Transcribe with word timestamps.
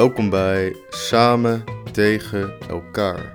Welkom 0.00 0.30
bij 0.30 0.76
Samen 0.90 1.64
tegen 1.92 2.60
elkaar. 2.68 3.32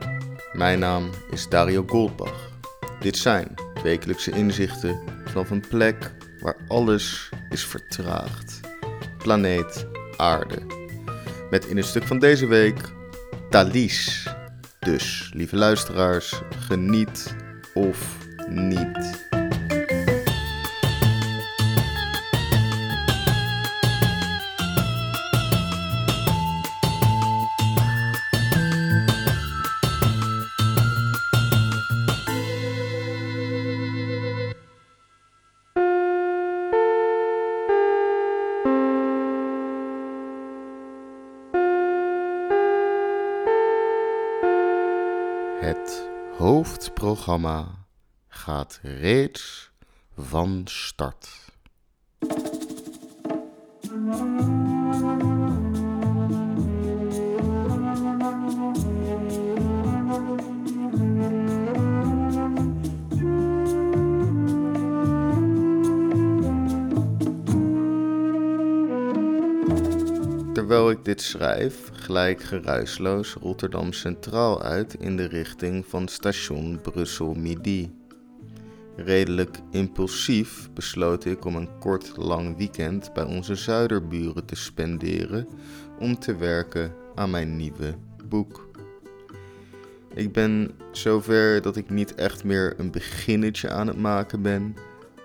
Mijn 0.53 0.79
naam 0.79 1.09
is 1.31 1.49
Dario 1.49 1.83
Goldbach. 1.87 2.51
Dit 2.99 3.17
zijn 3.17 3.53
wekelijkse 3.83 4.31
inzichten 4.31 5.01
vanaf 5.25 5.49
een 5.49 5.63
plek 5.69 6.11
waar 6.39 6.55
alles 6.67 7.29
is 7.49 7.65
vertraagd. 7.65 8.59
Planeet 9.17 9.87
Aarde. 10.17 10.61
Met 11.49 11.65
in 11.65 11.77
het 11.77 11.85
stuk 11.85 12.03
van 12.03 12.19
deze 12.19 12.47
week 12.47 12.79
Thalys. 13.49 14.27
Dus, 14.79 15.31
lieve 15.33 15.55
luisteraars, 15.55 16.41
geniet 16.67 17.35
of 17.73 18.17
niet. 18.49 19.24
Het 45.55 46.09
hoofdprogramma 46.37 47.67
gaat 48.27 48.79
reeds 48.81 49.71
van 50.17 50.61
start. 50.65 51.29
Terwijl 70.53 70.89
ik 70.89 71.05
dit 71.05 71.21
schrijf, 71.21 71.91
gelijk 72.05 72.43
geruisloos 72.43 73.33
Rotterdam 73.33 73.93
Centraal 73.93 74.61
uit 74.61 74.95
in 74.99 75.17
de 75.17 75.25
richting 75.25 75.85
van 75.85 76.07
station 76.07 76.79
Brussel 76.81 77.33
Midi. 77.33 77.95
Redelijk 78.95 79.57
impulsief 79.71 80.69
besloot 80.73 81.25
ik 81.25 81.45
om 81.45 81.55
een 81.55 81.77
kort 81.79 82.17
lang 82.17 82.57
weekend 82.57 83.13
bij 83.13 83.23
onze 83.23 83.55
zuiderburen 83.55 84.45
te 84.45 84.55
spenderen 84.55 85.47
om 85.99 86.19
te 86.19 86.35
werken 86.35 86.93
aan 87.15 87.29
mijn 87.29 87.55
nieuwe 87.55 87.95
boek. 88.25 88.69
Ik 90.13 90.31
ben 90.31 90.71
zover 90.91 91.61
dat 91.61 91.75
ik 91.75 91.89
niet 91.89 92.15
echt 92.15 92.43
meer 92.43 92.73
een 92.77 92.91
beginnetje 92.91 93.69
aan 93.69 93.87
het 93.87 93.97
maken 93.97 94.41
ben, 94.41 94.75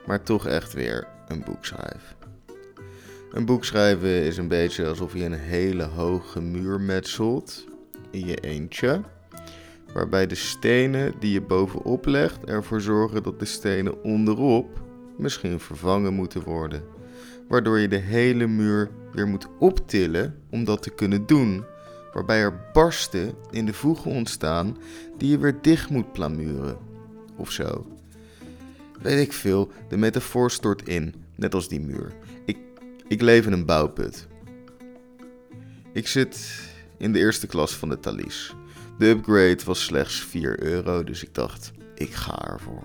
maar 0.06 0.22
toch 0.22 0.47
echt 0.47 0.72
weer 0.72 1.09
een 1.28 1.42
boek 1.44 1.65
schrijf. 1.65 2.19
Een 3.31 3.45
boek 3.45 3.64
schrijven 3.64 4.23
is 4.23 4.36
een 4.36 4.48
beetje 4.48 4.86
alsof 4.86 5.14
je 5.14 5.25
een 5.25 5.33
hele 5.33 5.83
hoge 5.83 6.41
muur 6.41 6.81
metselt 6.81 7.64
in 8.11 8.27
je 8.27 8.37
eentje. 8.37 9.03
Waarbij 9.92 10.27
de 10.27 10.34
stenen 10.34 11.14
die 11.19 11.33
je 11.33 11.41
bovenop 11.41 12.06
legt 12.06 12.45
ervoor 12.45 12.81
zorgen 12.81 13.22
dat 13.22 13.39
de 13.39 13.45
stenen 13.45 14.03
onderop 14.03 14.81
misschien 15.19 15.61
vervangen 15.61 16.14
moeten 16.14 16.42
worden. 16.42 16.83
Waardoor 17.49 17.78
je 17.78 17.88
de 17.88 17.97
hele 17.97 18.47
muur 18.47 18.91
weer 19.12 19.28
moet 19.28 19.47
optillen 19.59 20.34
om 20.50 20.65
dat 20.65 20.82
te 20.82 20.91
kunnen 20.91 21.26
doen. 21.26 21.65
Waarbij 22.12 22.41
er 22.41 22.60
barsten 22.72 23.34
in 23.50 23.66
de 23.66 23.72
voegen 23.72 24.10
ontstaan 24.10 24.76
die 25.19 25.31
je 25.31 25.38
weer 25.38 25.59
dicht 25.60 25.91
moet 25.91 26.12
plamuren. 26.12 26.78
Of 27.37 27.50
zo. 27.50 27.87
Weet 29.03 29.26
ik 29.26 29.32
veel, 29.32 29.71
de 29.88 29.97
metafoor 29.97 30.50
stort 30.50 30.88
in, 30.88 31.15
net 31.37 31.55
als 31.55 31.69
die 31.69 31.81
muur. 31.81 32.12
Ik 33.10 33.21
leef 33.21 33.47
in 33.47 33.53
een 33.53 33.65
bouwput. 33.65 34.26
Ik 35.93 36.06
zit 36.06 36.62
in 36.98 37.12
de 37.12 37.19
eerste 37.19 37.47
klas 37.47 37.72
van 37.72 37.88
de 37.88 38.00
Thalys. 38.00 38.54
De 38.98 39.09
upgrade 39.09 39.65
was 39.65 39.84
slechts 39.84 40.21
4 40.21 40.62
euro, 40.62 41.04
dus 41.04 41.22
ik 41.22 41.34
dacht, 41.34 41.72
ik 41.94 42.12
ga 42.12 42.49
ervoor. 42.53 42.82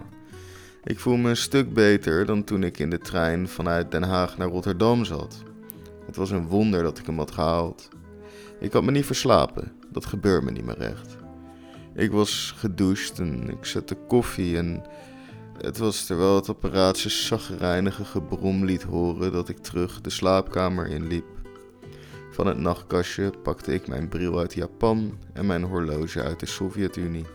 Ik 0.83 0.99
voel 0.99 1.17
me 1.17 1.29
een 1.29 1.37
stuk 1.37 1.73
beter 1.73 2.25
dan 2.25 2.43
toen 2.43 2.63
ik 2.63 2.79
in 2.79 2.89
de 2.89 2.97
trein 2.97 3.47
vanuit 3.47 3.91
Den 3.91 4.03
Haag 4.03 4.37
naar 4.37 4.47
Rotterdam 4.47 5.05
zat. 5.05 5.43
Het 6.05 6.15
was 6.15 6.31
een 6.31 6.47
wonder 6.47 6.83
dat 6.83 6.97
ik 6.97 7.05
hem 7.05 7.17
had 7.17 7.31
gehaald. 7.31 7.87
Ik 8.59 8.73
had 8.73 8.83
me 8.83 8.91
niet 8.91 9.05
verslapen, 9.05 9.71
dat 9.91 10.05
gebeurt 10.05 10.43
me 10.43 10.51
niet 10.51 10.65
meer 10.65 10.77
recht. 10.77 11.15
Ik 11.95 12.11
was 12.11 12.53
gedoucht 12.57 13.19
en 13.19 13.49
ik 13.49 13.65
zette 13.65 13.95
koffie 14.07 14.57
en 14.57 14.83
het 15.57 15.77
was 15.77 16.05
terwijl 16.05 16.35
het 16.35 16.49
apparaat 16.49 16.97
zijn 16.97 17.13
zagrijnige 17.13 18.05
gebrom 18.05 18.65
liet 18.65 18.83
horen 18.83 19.31
dat 19.31 19.49
ik 19.49 19.57
terug 19.57 20.01
de 20.01 20.09
slaapkamer 20.09 20.87
inliep. 20.87 21.25
Van 22.31 22.47
het 22.47 22.57
nachtkastje 22.57 23.31
pakte 23.43 23.73
ik 23.73 23.87
mijn 23.87 24.09
bril 24.09 24.39
uit 24.39 24.53
Japan 24.53 25.17
en 25.33 25.45
mijn 25.45 25.63
horloge 25.63 26.21
uit 26.21 26.39
de 26.39 26.45
Sovjet-Unie. 26.45 27.25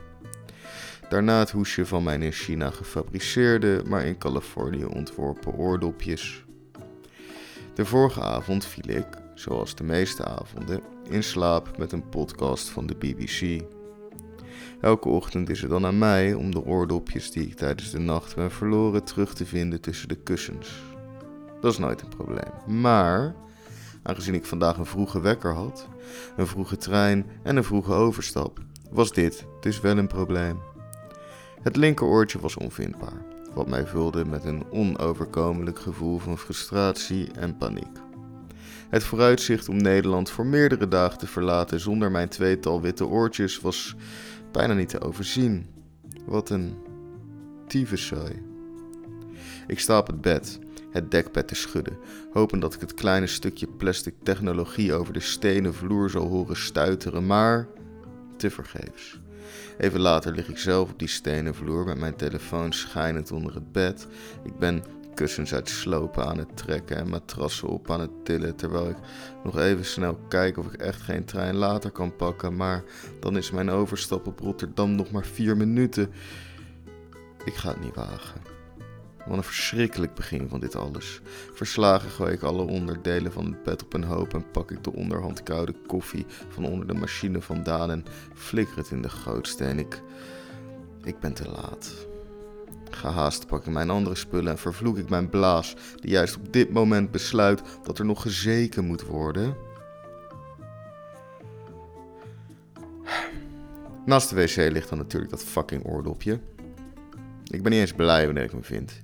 Daarna 1.08 1.38
het 1.38 1.50
hoesje 1.50 1.86
van 1.86 2.02
mijn 2.02 2.22
in 2.22 2.32
China 2.32 2.70
gefabriceerde, 2.70 3.82
maar 3.86 4.04
in 4.04 4.18
Californië 4.18 4.84
ontworpen 4.84 5.52
oordopjes. 5.52 6.44
De 7.74 7.84
vorige 7.84 8.20
avond 8.20 8.64
viel 8.64 8.96
ik, 8.96 9.06
zoals 9.34 9.74
de 9.74 9.84
meeste 9.84 10.24
avonden, 10.24 10.80
in 11.08 11.22
slaap 11.22 11.78
met 11.78 11.92
een 11.92 12.08
podcast 12.08 12.68
van 12.68 12.86
de 12.86 12.94
BBC. 12.94 13.62
Elke 14.80 15.08
ochtend 15.08 15.50
is 15.50 15.60
het 15.60 15.70
dan 15.70 15.86
aan 15.86 15.98
mij 15.98 16.34
om 16.34 16.50
de 16.50 16.64
oordopjes 16.64 17.30
die 17.30 17.46
ik 17.46 17.54
tijdens 17.54 17.90
de 17.90 17.98
nacht 17.98 18.36
ben 18.36 18.50
verloren 18.50 19.04
terug 19.04 19.34
te 19.34 19.46
vinden 19.46 19.80
tussen 19.80 20.08
de 20.08 20.14
kussens. 20.14 20.82
Dat 21.60 21.72
is 21.72 21.78
nooit 21.78 22.02
een 22.02 22.08
probleem. 22.08 22.80
Maar, 22.80 23.34
aangezien 24.02 24.34
ik 24.34 24.44
vandaag 24.44 24.76
een 24.76 24.86
vroege 24.86 25.20
wekker 25.20 25.54
had, 25.54 25.88
een 26.36 26.46
vroege 26.46 26.76
trein 26.76 27.26
en 27.42 27.56
een 27.56 27.64
vroege 27.64 27.92
overstap, 27.92 28.60
was 28.90 29.12
dit 29.12 29.44
dus 29.60 29.80
wel 29.80 29.98
een 29.98 30.06
probleem. 30.06 30.58
Het 31.62 31.76
linkeroortje 31.76 32.40
was 32.40 32.56
onvindbaar, 32.56 33.22
wat 33.54 33.68
mij 33.68 33.86
vulde 33.86 34.24
met 34.24 34.44
een 34.44 34.64
onoverkomelijk 34.70 35.78
gevoel 35.78 36.18
van 36.18 36.38
frustratie 36.38 37.32
en 37.32 37.56
paniek. 37.56 37.98
Het 38.90 39.04
vooruitzicht 39.04 39.68
om 39.68 39.76
Nederland 39.76 40.30
voor 40.30 40.46
meerdere 40.46 40.88
dagen 40.88 41.18
te 41.18 41.26
verlaten 41.26 41.80
zonder 41.80 42.10
mijn 42.10 42.28
tweetal 42.28 42.80
witte 42.80 43.06
oortjes 43.06 43.60
was 43.60 43.94
bijna 44.52 44.74
niet 44.74 44.88
te 44.88 45.00
overzien. 45.00 45.66
Wat 46.26 46.50
een 46.50 46.74
tyfuszooi. 47.66 48.42
Ik 49.66 49.80
sta 49.80 49.98
op 49.98 50.06
het 50.06 50.20
bed, 50.20 50.58
het 50.90 51.10
dekbed 51.10 51.48
te 51.48 51.54
schudden, 51.54 51.98
hopend 52.32 52.62
dat 52.62 52.74
ik 52.74 52.80
het 52.80 52.94
kleine 52.94 53.26
stukje 53.26 53.66
plastic 53.66 54.14
technologie 54.22 54.94
over 54.94 55.12
de 55.12 55.20
stenen 55.20 55.74
vloer 55.74 56.10
zal 56.10 56.28
horen 56.28 56.56
stuiteren, 56.56 57.26
maar 57.26 57.68
tevergeefs. 58.36 59.20
Even 59.78 60.00
later 60.00 60.34
lig 60.34 60.48
ik 60.48 60.58
zelf 60.58 60.90
op 60.90 60.98
die 60.98 61.08
stenen 61.08 61.54
vloer 61.54 61.84
met 61.84 61.98
mijn 61.98 62.16
telefoon 62.16 62.72
schijnend 62.72 63.32
onder 63.32 63.54
het 63.54 63.72
bed. 63.72 64.06
Ik 64.44 64.58
ben 64.58 64.84
kussens 65.14 65.54
uit 65.54 65.68
slopen 65.68 66.26
aan 66.26 66.38
het 66.38 66.56
trekken 66.56 66.96
en 66.96 67.08
matrassen 67.08 67.68
op 67.68 67.90
aan 67.90 68.00
het 68.00 68.24
tillen, 68.24 68.56
terwijl 68.56 68.88
ik 68.88 68.96
nog 69.44 69.58
even 69.58 69.84
snel 69.84 70.18
kijk 70.28 70.58
of 70.58 70.66
ik 70.66 70.80
echt 70.80 71.00
geen 71.00 71.24
trein 71.24 71.54
later 71.54 71.90
kan 71.90 72.16
pakken, 72.16 72.56
maar 72.56 72.82
dan 73.20 73.36
is 73.36 73.50
mijn 73.50 73.70
overstap 73.70 74.26
op 74.26 74.38
Rotterdam 74.38 74.94
nog 74.94 75.10
maar 75.10 75.24
vier 75.24 75.56
minuten. 75.56 76.12
Ik 77.44 77.54
ga 77.54 77.68
het 77.68 77.80
niet 77.80 77.94
wagen. 77.94 78.40
Wat 79.26 79.36
een 79.36 79.44
verschrikkelijk 79.44 80.14
begin 80.14 80.48
van 80.48 80.60
dit 80.60 80.76
alles. 80.76 81.20
Verslagen 81.52 82.10
gooi 82.10 82.32
ik 82.32 82.42
alle 82.42 82.62
onderdelen 82.62 83.32
van 83.32 83.44
het 83.44 83.62
bed 83.62 83.82
op 83.82 83.94
een 83.94 84.04
hoop 84.04 84.34
en 84.34 84.50
pak 84.50 84.70
ik 84.70 84.84
de 84.84 84.92
onderhand 84.92 85.42
koude 85.42 85.74
koffie 85.86 86.26
van 86.48 86.64
onder 86.64 86.86
de 86.86 86.94
machine 86.94 87.40
vandaan 87.40 87.90
en 87.90 88.04
flikker 88.34 88.76
het 88.76 88.90
in 88.90 89.02
de 89.02 89.08
grootste 89.08 89.64
en 89.64 89.78
ik... 89.78 90.02
Ik 91.02 91.18
ben 91.18 91.32
te 91.32 91.48
laat. 91.48 92.09
Gehaast 92.90 93.46
pak 93.46 93.66
ik 93.66 93.72
mijn 93.72 93.90
andere 93.90 94.14
spullen 94.14 94.52
en 94.52 94.58
vervloek 94.58 94.98
ik 94.98 95.08
mijn 95.08 95.28
blaas, 95.28 95.76
die 95.96 96.10
juist 96.10 96.36
op 96.36 96.52
dit 96.52 96.72
moment 96.72 97.10
besluit 97.10 97.62
dat 97.82 97.98
er 97.98 98.04
nog 98.04 98.22
gezeken 98.22 98.84
moet 98.84 99.02
worden. 99.02 99.56
Naast 104.06 104.28
de 104.30 104.36
wc 104.36 104.72
ligt 104.72 104.88
dan 104.88 104.98
natuurlijk 104.98 105.30
dat 105.30 105.44
fucking 105.44 105.84
oordopje. 105.84 106.40
Ik 107.44 107.62
ben 107.62 107.72
niet 107.72 107.80
eens 107.80 107.92
blij 107.92 108.24
wanneer 108.24 108.44
ik 108.44 108.50
hem 108.50 108.64
vind. 108.64 109.00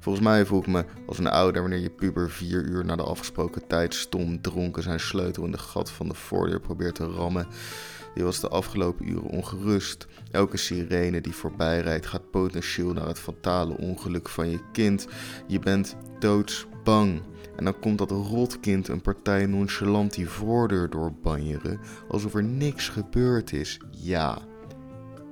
Volgens 0.00 0.24
mij 0.24 0.46
voel 0.46 0.60
ik 0.60 0.66
me 0.66 0.84
als 1.06 1.18
een 1.18 1.26
ouder 1.26 1.60
wanneer 1.60 1.80
je 1.80 1.90
puber 1.90 2.30
vier 2.30 2.64
uur 2.64 2.84
na 2.84 2.96
de 2.96 3.02
afgesproken 3.02 3.66
tijd 3.66 3.94
stom 3.94 4.40
dronken 4.40 4.82
zijn 4.82 5.00
sleutel 5.00 5.44
in 5.44 5.50
de 5.50 5.58
gat 5.58 5.90
van 5.90 6.08
de 6.08 6.14
voordeur 6.14 6.60
probeert 6.60 6.94
te 6.94 7.04
rammen. 7.04 7.46
Die 8.20 8.28
was 8.28 8.40
de 8.40 8.48
afgelopen 8.48 9.08
uren 9.08 9.28
ongerust. 9.28 10.06
Elke 10.30 10.56
sirene 10.56 11.20
die 11.20 11.34
voorbij 11.34 11.80
rijdt 11.80 12.06
gaat 12.06 12.30
potentieel 12.30 12.92
naar 12.92 13.06
het 13.06 13.18
fatale 13.18 13.76
ongeluk 13.76 14.28
van 14.28 14.50
je 14.50 14.60
kind. 14.72 15.06
Je 15.46 15.58
bent 15.58 15.96
doodsbang. 16.18 17.22
En 17.56 17.64
dan 17.64 17.78
komt 17.78 17.98
dat 17.98 18.10
rotkind 18.10 18.88
een 18.88 19.00
partij 19.00 19.46
nonchalant 19.46 20.14
die 20.14 20.28
voordeur 20.28 20.90
doorbanjeren, 20.90 21.80
alsof 22.08 22.34
er 22.34 22.44
niks 22.44 22.88
gebeurd 22.88 23.52
is. 23.52 23.80
Ja, 23.90 24.38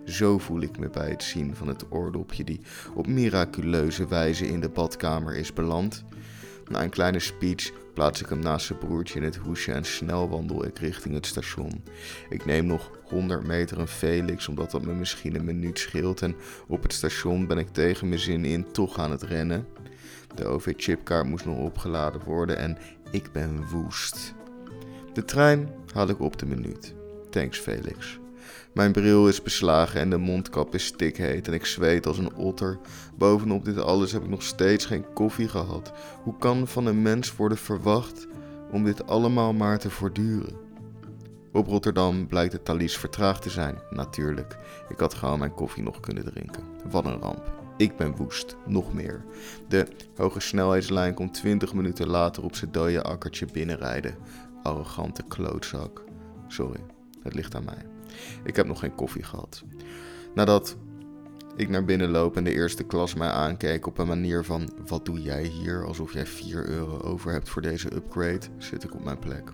zo 0.04 0.38
voel 0.38 0.60
ik 0.60 0.78
me 0.78 0.90
bij 0.90 1.10
het 1.10 1.22
zien 1.22 1.56
van 1.56 1.68
het 1.68 1.84
oordopje 1.90 2.44
die 2.44 2.60
op 2.94 3.06
miraculeuze 3.06 4.06
wijze 4.06 4.46
in 4.46 4.60
de 4.60 4.68
badkamer 4.68 5.36
is 5.36 5.52
beland. 5.52 6.04
Na 6.68 6.82
een 6.82 6.90
kleine 6.90 7.20
speech 7.20 7.72
plaats 7.98 8.22
ik 8.22 8.28
hem 8.28 8.38
naast 8.38 8.66
zijn 8.66 8.78
broertje 8.78 9.18
in 9.18 9.24
het 9.24 9.36
hoesje 9.36 9.72
en 9.72 9.84
snel 9.84 10.28
wandel 10.28 10.64
ik 10.64 10.78
richting 10.78 11.14
het 11.14 11.26
station. 11.26 11.82
Ik 12.28 12.44
neem 12.44 12.66
nog 12.66 12.90
100 13.04 13.46
meter 13.46 13.78
een 13.78 13.88
Felix, 13.88 14.48
omdat 14.48 14.70
dat 14.70 14.84
me 14.84 14.94
misschien 14.94 15.34
een 15.34 15.44
minuut 15.44 15.78
scheelt. 15.78 16.22
En 16.22 16.36
op 16.68 16.82
het 16.82 16.92
station 16.92 17.46
ben 17.46 17.58
ik 17.58 17.68
tegen 17.68 18.08
mijn 18.08 18.20
zin 18.20 18.44
in 18.44 18.72
toch 18.72 18.98
aan 18.98 19.10
het 19.10 19.22
rennen. 19.22 19.66
De 20.34 20.46
OV-chipkaart 20.46 21.26
moest 21.26 21.44
nog 21.44 21.58
opgeladen 21.58 22.24
worden 22.24 22.58
en 22.58 22.78
ik 23.10 23.32
ben 23.32 23.68
woest. 23.68 24.34
De 25.12 25.24
trein 25.24 25.68
haal 25.94 26.08
ik 26.08 26.20
op 26.20 26.38
de 26.38 26.46
minuut. 26.46 26.94
Thanks 27.30 27.58
Felix. 27.58 28.18
Mijn 28.74 28.92
bril 28.92 29.28
is 29.28 29.42
beslagen 29.42 30.00
en 30.00 30.10
de 30.10 30.16
mondkap 30.16 30.74
is 30.74 30.84
stikheet 30.84 31.46
en 31.46 31.54
ik 31.54 31.64
zweet 31.64 32.06
als 32.06 32.18
een 32.18 32.34
otter. 32.34 32.78
Bovenop 33.16 33.64
dit 33.64 33.78
alles 33.78 34.12
heb 34.12 34.22
ik 34.22 34.28
nog 34.28 34.42
steeds 34.42 34.84
geen 34.84 35.12
koffie 35.14 35.48
gehad. 35.48 35.92
Hoe 36.22 36.38
kan 36.38 36.66
van 36.66 36.86
een 36.86 37.02
mens 37.02 37.36
worden 37.36 37.58
verwacht 37.58 38.26
om 38.70 38.84
dit 38.84 39.06
allemaal 39.06 39.52
maar 39.52 39.78
te 39.78 39.90
voortduren? 39.90 40.66
Op 41.52 41.66
Rotterdam 41.66 42.26
blijkt 42.26 42.52
de 42.52 42.62
Thalys 42.62 42.96
vertraagd 42.96 43.42
te 43.42 43.50
zijn, 43.50 43.78
natuurlijk. 43.90 44.56
Ik 44.88 44.98
had 44.98 45.14
gewoon 45.14 45.38
mijn 45.38 45.54
koffie 45.54 45.82
nog 45.82 46.00
kunnen 46.00 46.24
drinken. 46.24 46.64
Wat 46.90 47.04
een 47.04 47.20
ramp. 47.20 47.52
Ik 47.76 47.96
ben 47.96 48.16
woest, 48.16 48.56
nog 48.66 48.92
meer. 48.92 49.24
De 49.68 49.86
hoge 50.16 50.40
snelheidslijn 50.40 51.14
komt 51.14 51.34
20 51.34 51.74
minuten 51.74 52.08
later 52.08 52.44
op 52.44 52.54
zijn 52.54 52.72
dode 52.72 53.02
akkertje 53.02 53.46
binnenrijden. 53.52 54.14
Arrogante 54.62 55.22
klootzak. 55.28 56.04
Sorry, 56.48 56.80
het 57.22 57.34
ligt 57.34 57.54
aan 57.54 57.64
mij. 57.64 57.97
Ik 58.44 58.56
heb 58.56 58.66
nog 58.66 58.78
geen 58.78 58.94
koffie 58.94 59.22
gehad. 59.22 59.62
Nadat 60.34 60.76
ik 61.56 61.68
naar 61.68 61.84
binnen 61.84 62.10
loop 62.10 62.36
en 62.36 62.44
de 62.44 62.52
eerste 62.52 62.84
klas 62.84 63.14
mij 63.14 63.28
aankeek 63.28 63.86
op 63.86 63.98
een 63.98 64.06
manier 64.06 64.44
van: 64.44 64.70
Wat 64.86 65.04
doe 65.04 65.22
jij 65.22 65.42
hier? 65.42 65.84
Alsof 65.86 66.12
jij 66.12 66.26
4 66.26 66.68
euro 66.68 67.00
over 67.00 67.32
hebt 67.32 67.48
voor 67.48 67.62
deze 67.62 67.94
upgrade, 67.94 68.46
zit 68.58 68.84
ik 68.84 68.94
op 68.94 69.04
mijn 69.04 69.18
plek. 69.18 69.52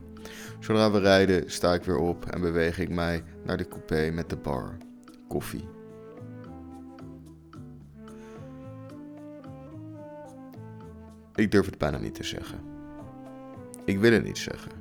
Zodra 0.61 0.91
we 0.91 0.99
rijden, 0.99 1.51
sta 1.51 1.75
ik 1.75 1.83
weer 1.83 1.99
op 1.99 2.27
en 2.27 2.41
beweeg 2.41 2.79
ik 2.79 2.89
mij 2.89 3.23
naar 3.45 3.57
de 3.57 3.69
coupé 3.69 4.11
met 4.11 4.31
de 4.31 4.37
bar. 4.37 4.77
Koffie. 5.29 5.69
Ik 11.35 11.51
durf 11.51 11.67
het 11.67 11.79
bijna 11.79 11.99
niet 11.99 12.15
te 12.15 12.25
zeggen. 12.25 12.59
Ik 13.85 13.99
wil 13.99 14.13
het 14.13 14.25
niet 14.25 14.39
zeggen. 14.39 14.73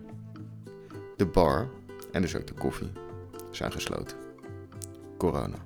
De 1.16 1.26
bar, 1.26 1.70
en 2.12 2.22
dus 2.22 2.36
ook 2.36 2.48
de 2.48 2.54
koffie, 2.54 2.92
zijn 3.56 3.72
gesloten. 3.72 4.18
Corona. 5.18 5.58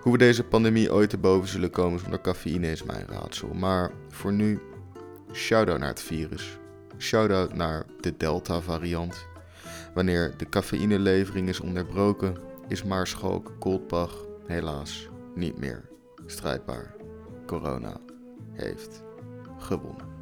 Hoe 0.00 0.12
we 0.12 0.18
deze 0.18 0.44
pandemie 0.44 0.92
ooit 0.92 1.10
te 1.10 1.18
boven 1.18 1.48
zullen 1.48 1.70
komen 1.70 2.00
zonder 2.00 2.20
cafeïne 2.20 2.70
is 2.70 2.82
mijn 2.82 3.06
raadsel. 3.08 3.54
Maar 3.54 3.90
voor 4.08 4.32
nu, 4.32 4.60
shout-out 5.32 5.78
naar 5.78 5.88
het 5.88 6.02
virus. 6.02 6.58
Shout-out 6.98 7.54
naar 7.54 7.86
de 8.00 8.16
Delta-variant. 8.16 9.26
Wanneer 9.94 10.34
de 10.36 10.48
cafeïnelevering 10.48 11.48
is 11.48 11.60
onderbroken, 11.60 12.36
is 12.68 12.82
Maarschalk 12.82 13.52
Goldbach 13.58 14.24
helaas 14.46 15.08
niet 15.34 15.58
meer 15.58 15.88
strijdbaar. 16.26 16.94
Corona 17.46 18.00
heeft 18.52 19.02
gewonnen. 19.58 20.13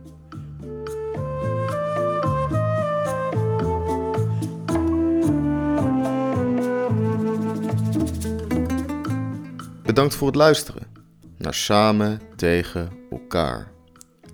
Bedankt 9.93 10.15
voor 10.15 10.27
het 10.27 10.37
luisteren 10.37 10.83
naar 11.39 11.55
Samen 11.55 12.21
tegen 12.37 12.91
elkaar. 13.11 13.73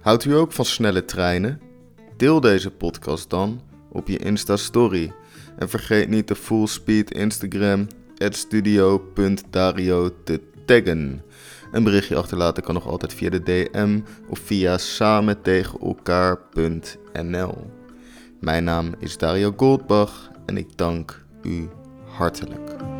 Houdt 0.01 0.25
u 0.25 0.35
ook 0.35 0.53
van 0.53 0.65
snelle 0.65 1.05
treinen? 1.05 1.61
Deel 2.17 2.41
deze 2.41 2.71
podcast 2.71 3.31
dan 3.31 3.61
op 3.93 4.09
je 4.09 4.19
Insta-story. 4.19 5.13
En 5.57 5.69
vergeet 5.69 6.09
niet 6.09 6.29
de 6.29 6.35
full 6.35 6.67
speed 6.67 7.11
Instagram 7.11 7.87
studio.dario 8.19 10.11
te 10.25 10.41
taggen. 10.67 11.23
Een 11.73 11.85
berichtje 11.85 12.17
achterlaten 12.17 12.63
kan 12.63 12.75
nog 12.75 12.87
altijd 12.87 13.15
via 13.15 13.31
de 13.31 13.43
DM 13.43 14.01
of 14.29 14.39
via 14.39 14.79
samentegenelkaar.nl. 14.79 17.71
Mijn 18.41 18.65
naam 18.65 18.95
is 18.99 19.17
Dario 19.17 19.53
Goldbach 19.57 20.31
en 20.47 20.57
ik 20.57 20.77
dank 20.77 21.25
u 21.43 21.69
hartelijk. 22.05 22.98